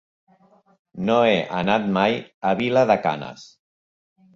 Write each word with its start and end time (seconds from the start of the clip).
No 1.11 1.19
he 1.27 1.37
anat 1.59 1.87
mai 2.01 2.19
a 2.55 2.59
Vilar 2.65 2.91
de 2.97 3.01
Canes. 3.09 3.51